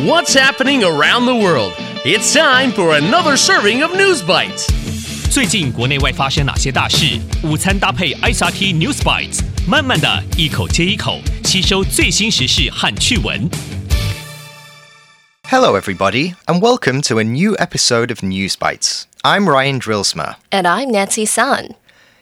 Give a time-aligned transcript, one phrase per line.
[0.00, 1.74] What's happening around the world?
[2.02, 4.66] It's time for another serving of News Bites.
[5.30, 7.20] 最近国内外发生哪些大事？
[7.42, 13.50] 午餐搭配 ICRT News Bites，慢慢的一口接一口吸收最新时事和趣闻。
[15.50, 19.02] Hello, everybody, and welcome to a new episode of News Bites.
[19.22, 20.36] I'm Ryan Drillsma.
[20.50, 21.74] And I'm Nancy Sun.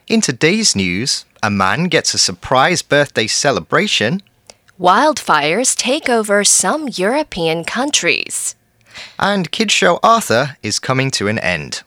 [0.09, 4.23] In today's news, a man gets a surprise birthday celebration
[4.80, 8.56] Wildfires take over some European countries.
[9.20, 11.84] and Kids Show Arthur is coming to an end.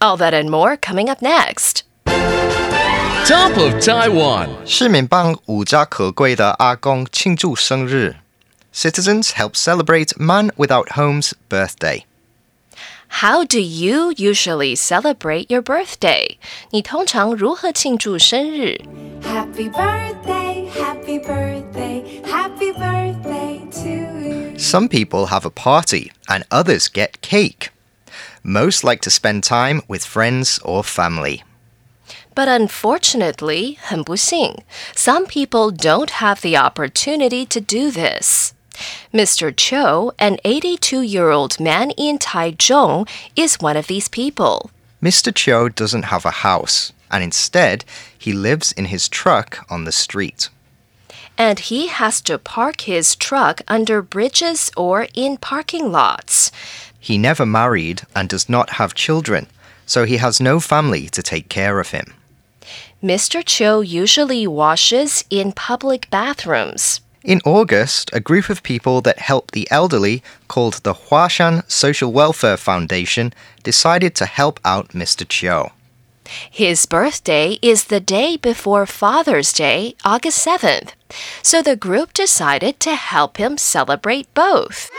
[0.00, 1.82] All that and more coming up next.
[3.26, 4.48] Top of Taiwan.
[4.66, 8.16] 市民帮无家可归的阿公庆祝生日.
[8.74, 12.04] Citizens help celebrate Man Without Home's birthday.
[13.16, 16.38] How do you usually celebrate your birthday?
[16.70, 18.80] 你通常如何庆祝生日？
[19.22, 24.58] Happy birthday, happy birthday, happy birthday to you.
[24.58, 27.70] Some people have a party, and others get cake.
[28.42, 31.42] Most like to spend time with friends or family.
[32.34, 34.62] But unfortunately, 很不幸,
[34.96, 38.54] some people don't have the opportunity to do this.
[39.13, 39.55] Mr.
[39.55, 44.69] Cho, an 82 year old man in Taichung, is one of these people.
[45.01, 45.33] Mr.
[45.33, 47.85] Cho doesn't have a house, and instead,
[48.17, 50.49] he lives in his truck on the street.
[51.37, 56.51] And he has to park his truck under bridges or in parking lots.
[56.99, 59.47] He never married and does not have children,
[59.85, 62.13] so he has no family to take care of him.
[63.03, 63.45] Mr.
[63.45, 67.01] Cho usually washes in public bathrooms.
[67.27, 72.55] In August, a group of people that help the elderly, called the Huashan Social Welfare
[72.55, 75.27] Foundation, decided to help out Mr.
[75.27, 75.73] Cho.
[76.49, 80.91] His birthday is the day before Father's Day, August 7th.
[81.41, 84.89] So the group decided to help him celebrate both.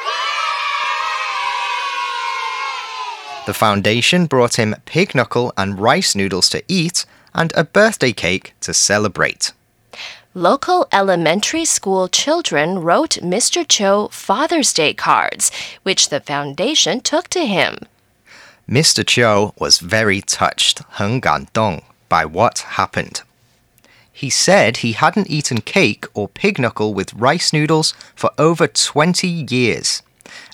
[3.47, 8.53] The foundation brought him pig knuckle and rice noodles to eat and a birthday cake
[8.61, 9.53] to celebrate.
[10.38, 13.64] Local elementary school children wrote Mr.
[13.68, 15.52] Cho Father's Day cards,
[15.84, 17.78] which the foundation took to him.
[18.68, 19.06] Mr.
[19.06, 23.22] Cho was very touched, 很感动, by what happened.
[24.12, 29.28] He said he hadn't eaten cake or pig knuckle with rice noodles for over 20
[29.28, 30.02] years.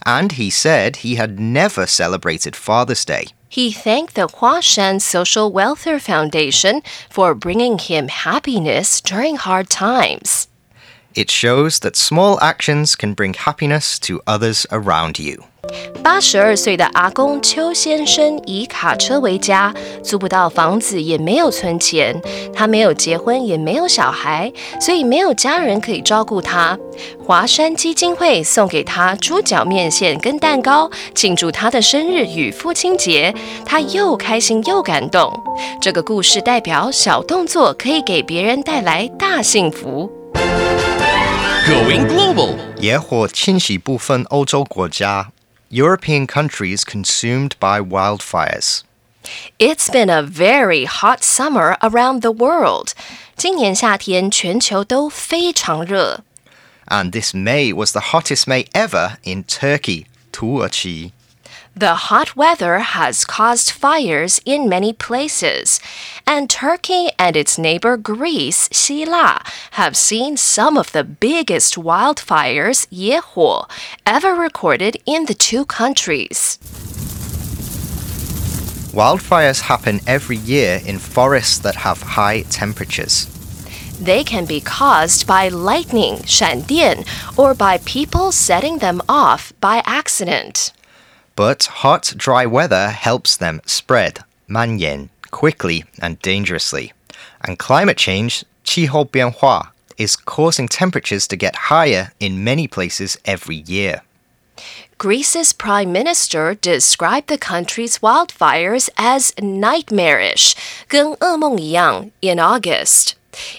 [0.05, 3.27] And he said he had never celebrated Father's Day.
[3.54, 10.48] He thanked the Huashan Social Welfare Foundation for bringing him happiness during hard times.
[11.16, 15.44] It shows that small actions can bring happiness to others around you.
[16.02, 19.72] 八十二岁的阿公邱先生以卡车为家，
[20.02, 22.20] 租不到房子，也没有存钱。
[22.52, 26.76] 他没有结婚，也没有小孩，所以没有家人可以照顾他。
[27.24, 33.34] 华山基金会送给他猪脚面线跟蛋糕，庆祝他的生日与父亲节。
[33.64, 35.32] 他又开心又感动。
[35.80, 40.10] 这个故事代表小动作可以给别人带来大幸福。
[41.67, 42.57] Going global.
[42.79, 45.31] 野火侵袭部分欧洲国家,
[45.69, 48.81] European countries consumed by wildfires.
[49.59, 52.93] It's been a very hot summer around the world.
[53.35, 56.21] 今年夏天全球都非常热。
[56.87, 61.11] And this May was the hottest May ever in Turkey, Turkey.
[61.75, 65.79] The hot weather has caused fires in many places,
[66.27, 69.41] and Turkey and its neighbor Greece, 希腊,
[69.71, 73.67] have seen some of the biggest wildfires, 野火,
[74.05, 76.57] ever recorded in the two countries.
[78.91, 83.27] Wildfires happen every year in forests that have high temperatures.
[84.01, 87.05] They can be caused by lightning, 闪电,
[87.37, 90.71] or by people setting them off by accident.
[91.35, 96.91] But hot, dry weather helps them spread, 蔓延, quickly and dangerously.
[97.41, 104.01] And climate change, 气候变化, is causing temperatures to get higher in many places every year.
[104.97, 110.53] Greece's prime minister described the country's wildfires as nightmarish,
[110.89, 113.13] 跟噩梦一样, in August.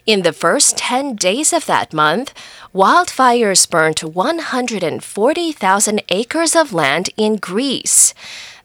[0.05, 2.33] In the first 10 days of that month,
[2.73, 8.13] wildfires burned 140,000 acres of land in Greece.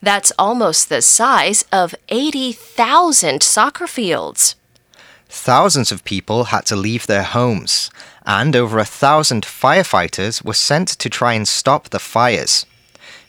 [0.03, 4.57] That's almost the size of 80,000 soccer fields.
[5.29, 7.91] Thousands of people had to leave their homes,
[8.27, 12.67] and over a thousand firefighters were sent to try and stop the fires.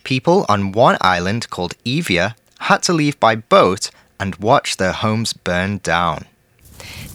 [0.04, 5.34] People on one island called Evia had to leave by boat and watch their homes
[5.34, 6.26] burn down.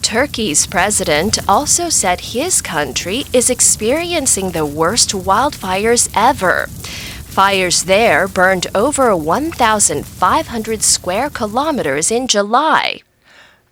[0.01, 6.67] Turkey's president also said his country is experiencing the worst wildfires ever.
[6.67, 13.01] Fires there burned over 1,500 square kilometers in July.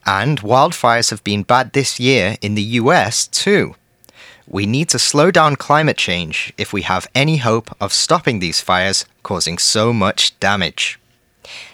[0.05, 3.75] And wildfires have been bad this year in the US too.
[4.47, 8.61] We need to slow down climate change if we have any hope of stopping these
[8.61, 10.99] fires causing so much damage.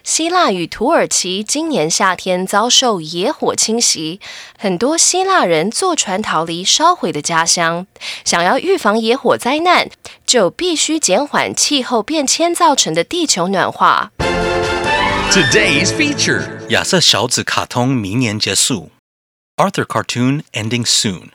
[0.04, 4.20] 希腊与土耳其今年夏天遭受野火侵袭，
[4.58, 7.88] 很多希腊人坐船逃离烧毁的家乡。
[8.26, 9.90] 想要预防野火灾难，
[10.26, 14.12] 就必须减缓气候变迁造成的地球暖化。
[15.32, 16.46] Today's feature.
[16.70, 18.92] 亚瑟小子卡通明年结束
[19.56, 21.30] ，Arthur cartoon ending soon.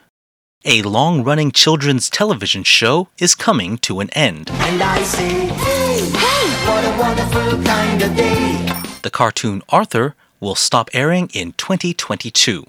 [0.68, 4.50] A long-running children's television show is coming to an end.
[4.50, 8.66] And I say, hey, hey, what a wonderful kind of day.
[9.02, 12.66] The cartoon Arthur will stop airing in 2022.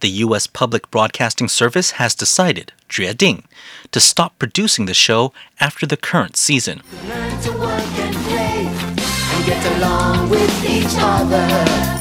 [0.00, 0.48] The U.S.
[0.48, 3.44] Public Broadcasting Service has decided, 决定,
[3.92, 6.82] to stop producing the show after the current season.
[7.06, 11.46] Learn to work and play and get along with each other.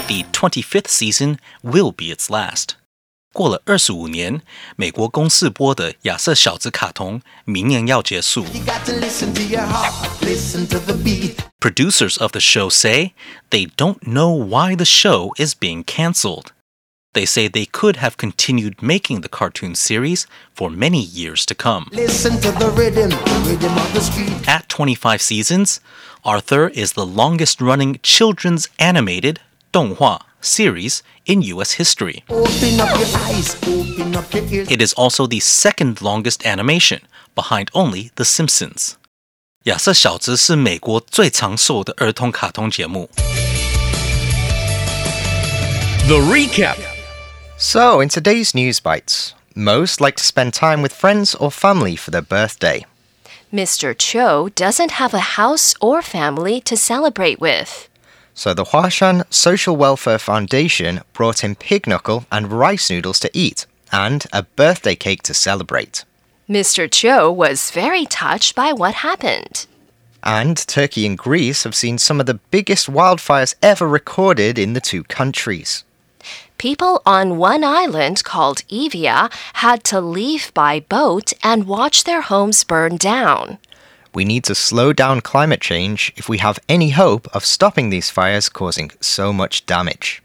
[0.08, 2.78] The 25th season will be its last.
[3.33, 4.41] 过了二十五年，
[4.77, 8.43] 美国公视播的亚瑟小子卡通明年要结束。
[8.45, 9.93] You got to listen to your heart,
[10.23, 11.37] listen to the beat.
[11.61, 13.13] Producers of the show say
[13.51, 16.47] they don't know why the show is being cancelled.
[17.15, 21.87] They say they could have continued making the cartoon series for many years to come.
[21.91, 24.47] Listen to the rhythm, the rhythm of the street.
[24.47, 25.81] At 25 seasons,
[26.23, 29.39] Arthur is the longest running children's animated
[29.73, 32.25] 动画 series in US history.
[32.29, 34.71] Open up your eyes, open up your ears.
[34.71, 37.01] It is also the second longest animation,
[37.35, 38.97] behind only The Simpsons.
[39.65, 43.11] 亚瑟小子是美国最长寿的儿童卡通节目。
[46.07, 46.79] The recap.
[47.59, 52.11] So, in today's News Bites, most like to spend time with friends or family for
[52.11, 52.87] their birthday.
[53.53, 53.95] Mr.
[53.97, 57.89] Cho doesn't have a house or family to celebrate with.
[58.36, 63.68] So the Huashan Social Welfare Foundation brought him pig knuckle and rice noodles to eat,
[63.92, 66.04] and a birthday cake to celebrate.
[66.50, 66.92] Mr.
[66.92, 69.68] Cho was very touched by what happened.
[70.24, 74.82] And Turkey and Greece have seen some of the biggest wildfires ever recorded in the
[74.82, 75.84] two countries.
[76.58, 82.64] People on one island called Evia had to leave by boat and watch their homes
[82.64, 83.58] burn down.
[84.15, 88.11] We need to slow down climate change if we have any hope of stopping these
[88.11, 90.23] fires causing so much damage.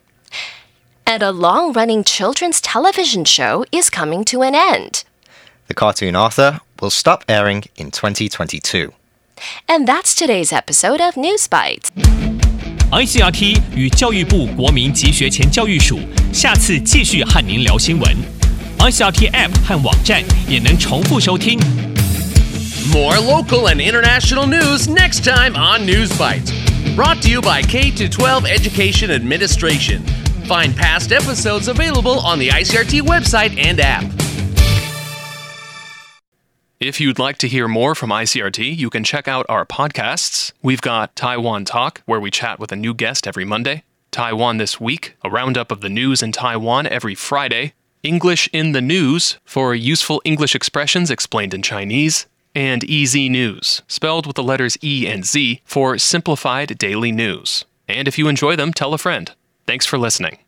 [1.06, 5.04] And a long running children's television show is coming to an end.
[5.68, 8.94] The cartoon Arthur will stop airing in 2022.
[9.68, 11.92] And that's today's episode of News Bites.
[12.92, 16.00] ICRT 与教育部国民及学前教育署
[16.32, 18.16] 下次继续和您聊新闻。
[18.78, 21.60] ICRT App 和网站也能重复收听。
[22.93, 26.51] More local and international news next time on News Bites.
[26.95, 30.03] Brought to you by K 12 Education Administration.
[30.47, 34.05] Find past episodes available on the ICRT website and app.
[36.81, 40.53] If you'd like to hear more from ICRT, you can check out our podcasts.
[40.63, 43.83] We've got Taiwan Talk, where we chat with a new guest every Monday,
[44.13, 48.81] Taiwan This Week, a roundup of the news in Taiwan every Friday, English in the
[48.81, 54.77] News for useful English expressions explained in Chinese, and EZ News, spelled with the letters
[54.83, 57.65] E and Z for simplified daily news.
[57.87, 59.33] And if you enjoy them, tell a friend.
[59.67, 60.39] Thanks for listening.